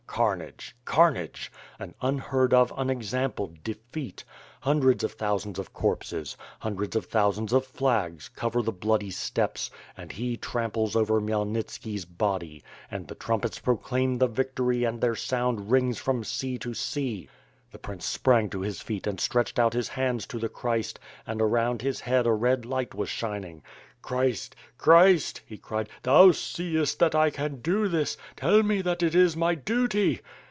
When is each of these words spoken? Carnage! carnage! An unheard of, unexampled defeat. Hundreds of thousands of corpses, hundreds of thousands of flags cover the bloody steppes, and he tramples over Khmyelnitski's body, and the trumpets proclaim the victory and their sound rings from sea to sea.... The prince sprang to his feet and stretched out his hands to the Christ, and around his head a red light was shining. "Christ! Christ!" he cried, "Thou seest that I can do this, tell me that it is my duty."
Carnage! 0.13 0.75
carnage! 0.83 1.51
An 1.79 1.95
unheard 2.01 2.53
of, 2.53 2.71
unexampled 2.75 3.63
defeat. 3.63 4.25
Hundreds 4.59 5.05
of 5.05 5.13
thousands 5.13 5.57
of 5.57 5.71
corpses, 5.73 6.35
hundreds 6.59 6.97
of 6.97 7.05
thousands 7.05 7.53
of 7.53 7.65
flags 7.65 8.27
cover 8.27 8.61
the 8.61 8.73
bloody 8.73 9.09
steppes, 9.09 9.71
and 9.95 10.11
he 10.11 10.35
tramples 10.35 10.97
over 10.97 11.21
Khmyelnitski's 11.21 12.03
body, 12.03 12.61
and 12.91 13.07
the 13.07 13.15
trumpets 13.15 13.57
proclaim 13.57 14.17
the 14.17 14.27
victory 14.27 14.83
and 14.83 14.99
their 14.99 15.15
sound 15.15 15.71
rings 15.71 15.97
from 15.97 16.25
sea 16.25 16.57
to 16.59 16.73
sea.... 16.73 17.29
The 17.71 17.79
prince 17.79 18.05
sprang 18.05 18.49
to 18.49 18.59
his 18.61 18.81
feet 18.81 19.07
and 19.07 19.17
stretched 19.17 19.57
out 19.57 19.71
his 19.71 19.87
hands 19.87 20.27
to 20.27 20.37
the 20.39 20.49
Christ, 20.49 20.99
and 21.25 21.41
around 21.41 21.81
his 21.81 22.01
head 22.01 22.27
a 22.27 22.33
red 22.33 22.65
light 22.65 22.93
was 22.93 23.07
shining. 23.07 23.63
"Christ! 24.01 24.55
Christ!" 24.79 25.41
he 25.45 25.59
cried, 25.59 25.87
"Thou 26.01 26.31
seest 26.31 26.97
that 26.97 27.13
I 27.13 27.29
can 27.29 27.61
do 27.61 27.87
this, 27.87 28.17
tell 28.35 28.63
me 28.63 28.81
that 28.81 29.03
it 29.03 29.13
is 29.13 29.37
my 29.37 29.53
duty." 29.53 30.21